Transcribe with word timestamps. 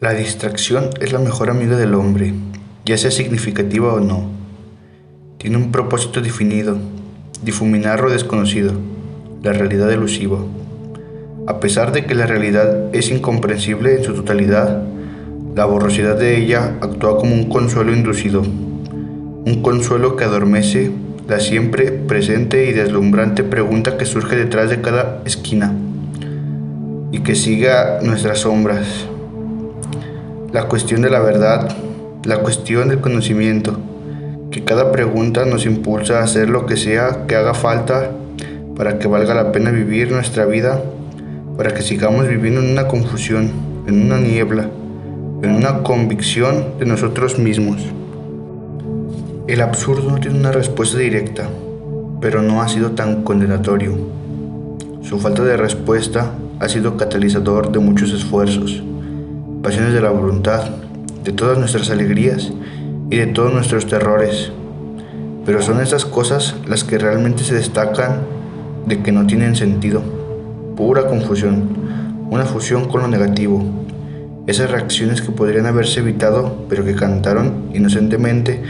La 0.00 0.14
distracción 0.14 0.88
es 1.02 1.12
la 1.12 1.18
mejor 1.18 1.50
amiga 1.50 1.76
del 1.76 1.92
hombre, 1.92 2.32
ya 2.86 2.96
sea 2.96 3.10
significativa 3.10 3.92
o 3.92 4.00
no. 4.00 4.30
Tiene 5.36 5.58
un 5.58 5.70
propósito 5.70 6.22
definido, 6.22 6.78
difuminar 7.44 8.00
lo 8.00 8.08
desconocido, 8.08 8.72
la 9.42 9.52
realidad 9.52 9.92
elusiva. 9.92 10.38
A 11.46 11.60
pesar 11.60 11.92
de 11.92 12.06
que 12.06 12.14
la 12.14 12.24
realidad 12.24 12.94
es 12.94 13.10
incomprensible 13.10 13.98
en 13.98 14.04
su 14.04 14.14
totalidad, 14.14 14.84
la 15.54 15.66
borrosidad 15.66 16.16
de 16.16 16.38
ella 16.38 16.78
actúa 16.80 17.18
como 17.18 17.34
un 17.34 17.50
consuelo 17.50 17.92
inducido, 17.92 18.40
un 18.40 19.60
consuelo 19.62 20.16
que 20.16 20.24
adormece 20.24 20.92
la 21.28 21.40
siempre 21.40 21.92
presente 21.92 22.70
y 22.70 22.72
deslumbrante 22.72 23.44
pregunta 23.44 23.98
que 23.98 24.06
surge 24.06 24.34
detrás 24.34 24.70
de 24.70 24.80
cada 24.80 25.20
esquina 25.26 25.74
y 27.12 27.18
que 27.18 27.34
siga 27.34 27.98
nuestras 28.00 28.38
sombras 28.38 29.09
la 30.52 30.64
cuestión 30.64 31.02
de 31.02 31.10
la 31.10 31.20
verdad, 31.20 31.68
la 32.24 32.38
cuestión 32.38 32.88
del 32.88 33.00
conocimiento, 33.00 33.78
que 34.50 34.64
cada 34.64 34.90
pregunta 34.90 35.44
nos 35.44 35.64
impulsa 35.64 36.18
a 36.18 36.24
hacer 36.24 36.48
lo 36.48 36.66
que 36.66 36.76
sea 36.76 37.26
que 37.28 37.36
haga 37.36 37.54
falta 37.54 38.10
para 38.74 38.98
que 38.98 39.06
valga 39.06 39.32
la 39.32 39.52
pena 39.52 39.70
vivir 39.70 40.10
nuestra 40.10 40.46
vida, 40.46 40.82
para 41.56 41.72
que 41.72 41.82
sigamos 41.82 42.26
viviendo 42.26 42.60
en 42.60 42.70
una 42.70 42.88
confusión, 42.88 43.52
en 43.86 44.02
una 44.06 44.18
niebla, 44.18 44.68
en 45.42 45.54
una 45.54 45.84
convicción 45.84 46.78
de 46.80 46.86
nosotros 46.86 47.38
mismos. 47.38 47.80
El 49.46 49.60
absurdo 49.60 50.16
tiene 50.16 50.40
una 50.40 50.50
respuesta 50.50 50.98
directa, 50.98 51.48
pero 52.20 52.42
no 52.42 52.60
ha 52.60 52.68
sido 52.68 52.90
tan 52.92 53.22
condenatorio. 53.22 53.96
Su 55.02 55.20
falta 55.20 55.44
de 55.44 55.56
respuesta 55.56 56.32
ha 56.58 56.68
sido 56.68 56.96
catalizador 56.96 57.70
de 57.70 57.78
muchos 57.78 58.12
esfuerzos 58.12 58.82
pasiones 59.62 59.92
de 59.92 60.00
la 60.00 60.10
voluntad, 60.10 60.70
de 61.22 61.32
todas 61.32 61.58
nuestras 61.58 61.90
alegrías 61.90 62.50
y 63.10 63.16
de 63.16 63.26
todos 63.26 63.52
nuestros 63.52 63.86
terrores. 63.86 64.52
Pero 65.44 65.60
son 65.60 65.80
esas 65.80 66.06
cosas 66.06 66.56
las 66.66 66.82
que 66.84 66.98
realmente 66.98 67.44
se 67.44 67.54
destacan 67.54 68.20
de 68.86 69.02
que 69.02 69.12
no 69.12 69.26
tienen 69.26 69.56
sentido. 69.56 70.02
Pura 70.76 71.06
confusión, 71.06 71.68
una 72.30 72.44
fusión 72.44 72.88
con 72.88 73.02
lo 73.02 73.08
negativo. 73.08 73.62
Esas 74.46 74.70
reacciones 74.70 75.20
que 75.20 75.30
podrían 75.30 75.66
haberse 75.66 76.00
evitado, 76.00 76.64
pero 76.68 76.84
que 76.84 76.94
cantaron 76.94 77.70
inocentemente, 77.74 78.62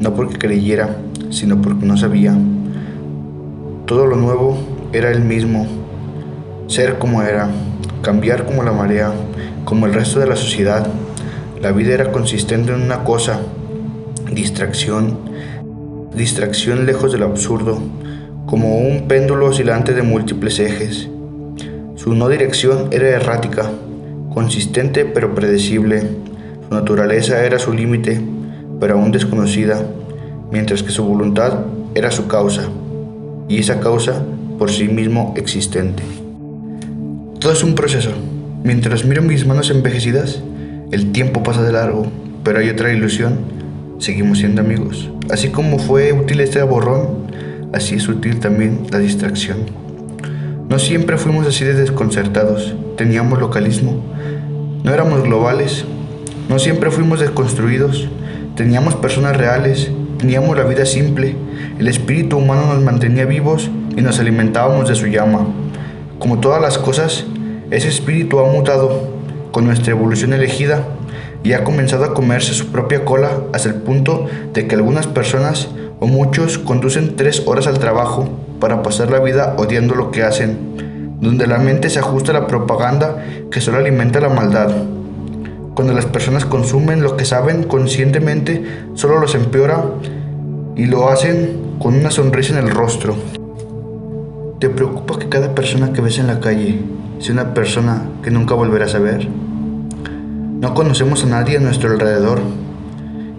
no 0.00 0.14
porque 0.14 0.38
creyera, 0.38 0.96
sino 1.30 1.60
porque 1.60 1.84
no 1.84 1.96
sabía. 1.98 2.34
Todo 3.84 4.06
lo 4.06 4.16
nuevo 4.16 4.58
era 4.92 5.10
el 5.10 5.20
mismo, 5.20 5.66
ser 6.68 6.98
como 6.98 7.22
era, 7.22 7.50
cambiar 8.02 8.44
como 8.44 8.62
la 8.62 8.72
marea, 8.72 9.12
como 9.64 9.86
el 9.86 9.94
resto 9.94 10.20
de 10.20 10.26
la 10.26 10.36
sociedad. 10.36 10.86
La 11.60 11.72
vida 11.72 11.94
era 11.94 12.12
consistente 12.12 12.72
en 12.72 12.82
una 12.82 13.04
cosa, 13.04 13.40
distracción, 14.32 15.18
distracción 16.14 16.86
lejos 16.86 17.12
del 17.12 17.22
absurdo, 17.22 17.80
como 18.46 18.78
un 18.78 19.08
péndulo 19.08 19.46
oscilante 19.46 19.92
de 19.92 20.02
múltiples 20.02 20.58
ejes. 20.58 21.08
Su 21.96 22.14
no 22.14 22.28
dirección 22.28 22.88
era 22.92 23.08
errática, 23.08 23.70
consistente 24.32 25.04
pero 25.04 25.34
predecible. 25.34 26.02
Su 26.68 26.74
naturaleza 26.74 27.44
era 27.44 27.58
su 27.58 27.72
límite, 27.72 28.20
pero 28.80 28.94
aún 28.94 29.10
desconocida, 29.10 29.84
mientras 30.52 30.82
que 30.82 30.90
su 30.90 31.04
voluntad 31.04 31.60
era 31.94 32.10
su 32.10 32.28
causa, 32.28 32.68
y 33.48 33.58
esa 33.58 33.80
causa 33.80 34.22
por 34.58 34.70
sí 34.70 34.88
mismo 34.88 35.34
existente. 35.36 36.27
Todo 37.40 37.52
es 37.52 37.62
un 37.62 37.76
proceso. 37.76 38.10
Mientras 38.64 39.04
miro 39.04 39.22
mis 39.22 39.46
manos 39.46 39.70
envejecidas, 39.70 40.42
el 40.90 41.12
tiempo 41.12 41.44
pasa 41.44 41.62
de 41.62 41.70
largo, 41.70 42.10
pero 42.42 42.58
hay 42.58 42.68
otra 42.68 42.92
ilusión. 42.92 43.38
Seguimos 43.98 44.38
siendo 44.38 44.60
amigos. 44.60 45.08
Así 45.30 45.50
como 45.50 45.78
fue 45.78 46.12
útil 46.12 46.40
este 46.40 46.60
borrón, 46.62 47.30
así 47.72 47.94
es 47.94 48.08
útil 48.08 48.40
también 48.40 48.80
la 48.90 48.98
distracción. 48.98 49.58
No 50.68 50.80
siempre 50.80 51.16
fuimos 51.16 51.46
así 51.46 51.64
de 51.64 51.74
desconcertados, 51.74 52.74
teníamos 52.96 53.38
localismo, 53.38 54.02
no 54.82 54.92
éramos 54.92 55.22
globales, 55.22 55.84
no 56.48 56.58
siempre 56.58 56.90
fuimos 56.90 57.20
desconstruidos, 57.20 58.08
teníamos 58.56 58.96
personas 58.96 59.36
reales, 59.36 59.92
teníamos 60.18 60.56
la 60.56 60.64
vida 60.64 60.84
simple, 60.86 61.36
el 61.78 61.86
espíritu 61.86 62.38
humano 62.38 62.74
nos 62.74 62.82
mantenía 62.82 63.26
vivos 63.26 63.70
y 63.96 64.02
nos 64.02 64.18
alimentábamos 64.18 64.88
de 64.88 64.96
su 64.96 65.06
llama. 65.06 65.46
Como 66.18 66.40
todas 66.40 66.60
las 66.60 66.78
cosas, 66.78 67.24
ese 67.70 67.88
espíritu 67.88 68.40
ha 68.40 68.50
mutado 68.50 69.08
con 69.52 69.64
nuestra 69.64 69.92
evolución 69.92 70.32
elegida 70.32 70.82
y 71.44 71.52
ha 71.52 71.62
comenzado 71.62 72.04
a 72.04 72.12
comerse 72.12 72.54
su 72.54 72.72
propia 72.72 73.04
cola 73.04 73.30
hasta 73.52 73.68
el 73.68 73.76
punto 73.76 74.26
de 74.52 74.66
que 74.66 74.74
algunas 74.74 75.06
personas 75.06 75.68
o 76.00 76.08
muchos 76.08 76.58
conducen 76.58 77.14
tres 77.14 77.44
horas 77.46 77.68
al 77.68 77.78
trabajo 77.78 78.28
para 78.58 78.82
pasar 78.82 79.12
la 79.12 79.20
vida 79.20 79.54
odiando 79.58 79.94
lo 79.94 80.10
que 80.10 80.24
hacen, 80.24 81.16
donde 81.20 81.46
la 81.46 81.58
mente 81.58 81.88
se 81.88 82.00
ajusta 82.00 82.32
a 82.32 82.40
la 82.40 82.46
propaganda 82.48 83.24
que 83.50 83.60
solo 83.60 83.78
alimenta 83.78 84.20
la 84.20 84.28
maldad. 84.28 84.72
Cuando 85.76 85.94
las 85.94 86.06
personas 86.06 86.44
consumen 86.44 87.00
lo 87.00 87.16
que 87.16 87.24
saben 87.24 87.62
conscientemente, 87.62 88.64
solo 88.94 89.20
los 89.20 89.36
empeora 89.36 89.84
y 90.74 90.86
lo 90.86 91.08
hacen 91.10 91.76
con 91.78 91.94
una 91.94 92.10
sonrisa 92.10 92.58
en 92.58 92.66
el 92.66 92.74
rostro. 92.74 93.14
¿Te 94.58 94.68
preocupa 94.68 95.20
que 95.20 95.28
cada 95.28 95.54
persona 95.54 95.92
que 95.92 96.00
ves 96.00 96.18
en 96.18 96.26
la 96.26 96.40
calle 96.40 96.80
si 97.20 97.30
una 97.30 97.54
persona 97.54 98.08
que 98.24 98.32
nunca 98.32 98.56
volverás 98.56 98.96
a 98.96 98.98
ver? 98.98 99.28
No 100.60 100.74
conocemos 100.74 101.22
a 101.22 101.28
nadie 101.28 101.58
a 101.58 101.60
nuestro 101.60 101.92
alrededor 101.92 102.40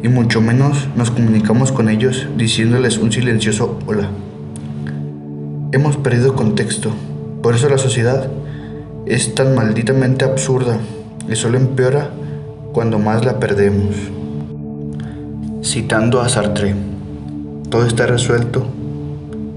y 0.00 0.06
mucho 0.06 0.40
menos 0.40 0.86
nos 0.94 1.10
comunicamos 1.10 1.72
con 1.72 1.88
ellos 1.88 2.28
diciéndoles 2.36 2.98
un 2.98 3.10
silencioso 3.10 3.80
hola. 3.86 4.08
Hemos 5.72 5.96
perdido 5.96 6.36
contexto, 6.36 6.92
por 7.42 7.56
eso 7.56 7.68
la 7.68 7.78
sociedad 7.78 8.30
es 9.04 9.34
tan 9.34 9.56
malditamente 9.56 10.24
absurda 10.24 10.78
y 11.28 11.34
solo 11.34 11.58
empeora 11.58 12.10
cuando 12.72 13.00
más 13.00 13.24
la 13.24 13.40
perdemos. 13.40 13.96
Citando 15.64 16.20
a 16.20 16.28
Sartre, 16.28 16.76
todo 17.70 17.86
está 17.86 18.06
resuelto 18.06 18.68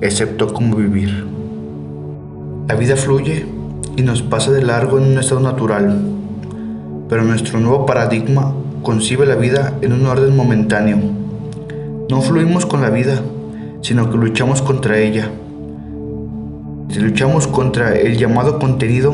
excepto 0.02 0.52
cómo 0.52 0.76
vivir. 0.76 1.41
La 2.72 2.78
vida 2.78 2.96
fluye 2.96 3.46
y 3.98 4.02
nos 4.02 4.22
pasa 4.22 4.50
de 4.50 4.64
largo 4.64 4.98
en 4.98 5.04
un 5.04 5.18
estado 5.18 5.42
natural, 5.42 6.04
pero 7.10 7.22
nuestro 7.22 7.60
nuevo 7.60 7.86
paradigma 7.86 8.56
concibe 8.82 9.26
la 9.26 9.36
vida 9.36 9.78
en 9.82 9.92
un 9.92 10.06
orden 10.06 10.34
momentáneo. 10.38 10.98
No 12.10 12.22
fluimos 12.22 12.66
con 12.66 12.82
la 12.82 12.90
vida, 12.90 13.20
sino 13.82 14.10
que 14.10 14.16
luchamos 14.16 14.62
contra 14.62 15.00
ella. 15.00 15.30
Si 16.92 17.02
luchamos 17.02 17.46
contra 17.46 17.94
el 17.94 18.18
llamado 18.18 18.58
contenido 18.58 19.14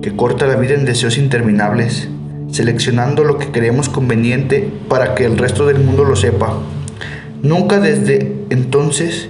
que 0.00 0.16
corta 0.16 0.46
la 0.46 0.56
vida 0.56 0.72
en 0.72 0.86
deseos 0.86 1.18
interminables, 1.18 2.08
seleccionando 2.52 3.22
lo 3.22 3.36
que 3.36 3.50
creemos 3.50 3.90
conveniente 3.90 4.72
para 4.88 5.14
que 5.14 5.26
el 5.26 5.36
resto 5.36 5.66
del 5.66 5.80
mundo 5.80 6.04
lo 6.04 6.16
sepa. 6.16 6.54
Nunca 7.42 7.80
desde 7.80 8.46
entonces 8.48 9.28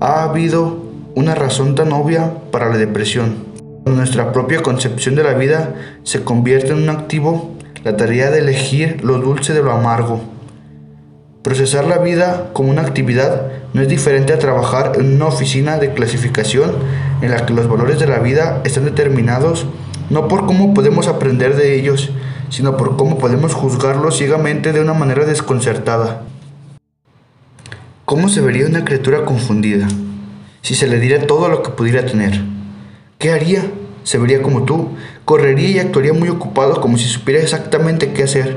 ha 0.00 0.24
habido 0.24 0.83
una 1.16 1.34
razón 1.34 1.74
tan 1.74 1.92
obvia 1.92 2.32
para 2.50 2.68
la 2.68 2.76
depresión. 2.76 3.46
Nuestra 3.84 4.32
propia 4.32 4.62
concepción 4.62 5.14
de 5.14 5.22
la 5.22 5.34
vida 5.34 5.74
se 6.02 6.24
convierte 6.24 6.72
en 6.72 6.82
un 6.82 6.88
activo, 6.88 7.54
la 7.84 7.96
tarea 7.96 8.30
de 8.30 8.40
elegir 8.40 9.04
lo 9.04 9.18
dulce 9.18 9.52
de 9.52 9.62
lo 9.62 9.72
amargo. 9.72 10.20
Procesar 11.42 11.86
la 11.86 11.98
vida 11.98 12.50
como 12.52 12.70
una 12.70 12.82
actividad 12.82 13.52
no 13.74 13.82
es 13.82 13.88
diferente 13.88 14.32
a 14.32 14.38
trabajar 14.38 14.92
en 14.96 15.14
una 15.14 15.26
oficina 15.26 15.78
de 15.78 15.92
clasificación 15.92 16.72
en 17.20 17.30
la 17.30 17.46
que 17.46 17.52
los 17.52 17.68
valores 17.68 18.00
de 18.00 18.06
la 18.06 18.18
vida 18.18 18.60
están 18.64 18.84
determinados 18.84 19.66
no 20.10 20.28
por 20.28 20.46
cómo 20.46 20.74
podemos 20.74 21.06
aprender 21.06 21.56
de 21.56 21.78
ellos, 21.78 22.10
sino 22.50 22.76
por 22.76 22.96
cómo 22.96 23.18
podemos 23.18 23.54
juzgarlos 23.54 24.18
ciegamente 24.18 24.72
de 24.72 24.80
una 24.80 24.94
manera 24.94 25.24
desconcertada. 25.24 26.22
¿Cómo 28.04 28.28
se 28.28 28.40
vería 28.40 28.66
una 28.66 28.84
criatura 28.84 29.24
confundida 29.24 29.88
si 30.64 30.74
se 30.74 30.86
le 30.86 30.98
diera 30.98 31.26
todo 31.26 31.50
lo 31.50 31.62
que 31.62 31.72
pudiera 31.72 32.06
tener? 32.06 32.40
¿Qué 33.18 33.32
haría? 33.32 33.70
Se 34.02 34.16
vería 34.16 34.40
como 34.40 34.62
tú, 34.62 34.88
correría 35.26 35.68
y 35.68 35.78
actuaría 35.78 36.14
muy 36.14 36.30
ocupado 36.30 36.80
como 36.80 36.96
si 36.96 37.04
supiera 37.04 37.42
exactamente 37.42 38.14
qué 38.14 38.22
hacer. 38.22 38.56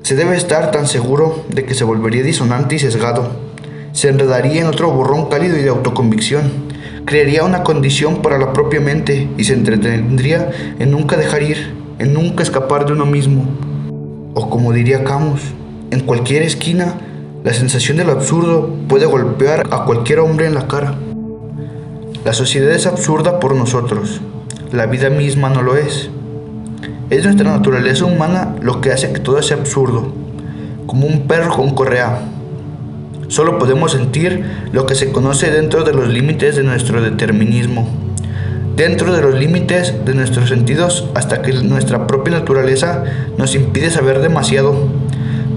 Se 0.00 0.16
debe 0.16 0.34
estar 0.34 0.70
tan 0.70 0.86
seguro 0.86 1.44
de 1.50 1.66
que 1.66 1.74
se 1.74 1.84
volvería 1.84 2.22
disonante 2.22 2.74
y 2.74 2.78
sesgado. 2.78 3.36
Se 3.92 4.08
enredaría 4.08 4.62
en 4.62 4.68
otro 4.68 4.90
borrón 4.92 5.28
cálido 5.28 5.58
y 5.58 5.62
de 5.62 5.68
autoconvicción. 5.68 6.50
Crearía 7.04 7.44
una 7.44 7.62
condición 7.62 8.22
para 8.22 8.38
la 8.38 8.54
propia 8.54 8.80
mente 8.80 9.28
y 9.36 9.44
se 9.44 9.52
entretendría 9.52 10.50
en 10.78 10.90
nunca 10.90 11.18
dejar 11.18 11.42
ir, 11.42 11.74
en 11.98 12.14
nunca 12.14 12.42
escapar 12.42 12.86
de 12.86 12.94
uno 12.94 13.04
mismo. 13.04 13.44
O 14.32 14.48
como 14.48 14.72
diría 14.72 15.04
Camus, 15.04 15.42
en 15.90 16.00
cualquier 16.00 16.44
esquina, 16.44 16.94
la 17.44 17.52
sensación 17.52 17.98
de 17.98 18.04
lo 18.04 18.12
absurdo 18.12 18.70
puede 18.88 19.04
golpear 19.04 19.66
a 19.70 19.84
cualquier 19.84 20.20
hombre 20.20 20.46
en 20.46 20.54
la 20.54 20.66
cara. 20.66 20.94
La 22.24 22.32
sociedad 22.32 22.70
es 22.70 22.86
absurda 22.86 23.38
por 23.38 23.54
nosotros, 23.54 24.22
la 24.72 24.86
vida 24.86 25.10
misma 25.10 25.50
no 25.50 25.60
lo 25.60 25.76
es. 25.76 26.08
Es 27.10 27.22
nuestra 27.24 27.50
naturaleza 27.50 28.06
humana 28.06 28.56
lo 28.62 28.80
que 28.80 28.92
hace 28.92 29.12
que 29.12 29.20
todo 29.20 29.42
sea 29.42 29.58
absurdo, 29.58 30.10
como 30.86 31.06
un 31.06 31.26
perro 31.26 31.54
con 31.54 31.74
correa. 31.74 32.18
Solo 33.28 33.58
podemos 33.58 33.92
sentir 33.92 34.42
lo 34.72 34.86
que 34.86 34.94
se 34.94 35.12
conoce 35.12 35.50
dentro 35.50 35.84
de 35.84 35.92
los 35.92 36.08
límites 36.08 36.56
de 36.56 36.62
nuestro 36.62 37.02
determinismo, 37.02 37.86
dentro 38.74 39.12
de 39.12 39.20
los 39.20 39.34
límites 39.34 39.92
de 40.06 40.14
nuestros 40.14 40.48
sentidos 40.48 41.10
hasta 41.14 41.42
que 41.42 41.52
nuestra 41.52 42.06
propia 42.06 42.38
naturaleza 42.38 43.04
nos 43.36 43.54
impide 43.54 43.90
saber 43.90 44.20
demasiado, 44.20 44.88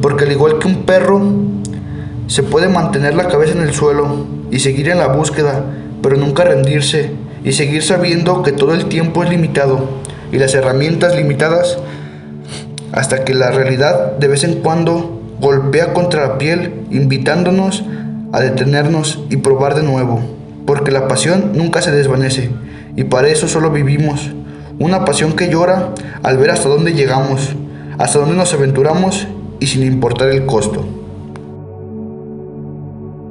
porque 0.01 0.25
al 0.25 0.34
igual 0.34 0.60
que 0.60 0.68
un 0.68 0.84
perro, 0.84 1.48
se 2.27 2.44
puede 2.44 2.68
mantener 2.68 3.15
la 3.15 3.27
cabeza 3.27 3.53
en 3.53 3.62
el 3.62 3.74
suelo 3.74 4.25
y 4.51 4.59
seguir 4.59 4.89
en 4.89 5.00
la 5.00 5.07
búsqueda, 5.07 5.63
pero 6.01 6.18
nunca 6.18 6.44
rendirse 6.44 7.12
y 7.44 7.53
seguir 7.53 7.83
sabiendo 7.83 8.44
que 8.44 8.51
todo 8.51 8.74
el 8.74 8.85
tiempo 8.85 9.24
es 9.24 9.29
limitado 9.29 9.88
y 10.31 10.38
las 10.38 10.53
herramientas 10.53 11.15
limitadas 11.15 11.77
hasta 12.91 13.24
que 13.24 13.33
la 13.33 13.51
realidad 13.51 14.18
de 14.18 14.27
vez 14.27 14.44
en 14.44 14.56
cuando 14.56 15.21
golpea 15.39 15.94
contra 15.94 16.27
la 16.27 16.38
piel 16.38 16.85
invitándonos 16.91 17.83
a 18.33 18.41
detenernos 18.41 19.24
y 19.29 19.38
probar 19.38 19.75
de 19.75 19.83
nuevo, 19.83 20.19
porque 20.65 20.91
la 20.91 21.07
pasión 21.07 21.51
nunca 21.53 21.81
se 21.81 21.91
desvanece 21.91 22.50
y 22.97 23.06
para 23.06 23.29
eso 23.29 23.47
solo 23.47 23.71
vivimos, 23.71 24.31
una 24.79 25.06
pasión 25.06 25.33
que 25.33 25.50
llora 25.50 25.94
al 26.24 26.38
ver 26.38 26.51
hasta 26.51 26.68
dónde 26.68 26.94
llegamos, 26.94 27.56
hasta 27.97 28.19
dónde 28.19 28.35
nos 28.35 28.53
aventuramos 28.53 29.27
y 29.59 29.68
sin 29.68 29.83
importar 29.83 30.29
el 30.29 30.45
costo. 30.45 31.06